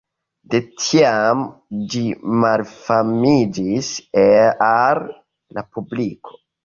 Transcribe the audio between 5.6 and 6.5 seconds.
publiko.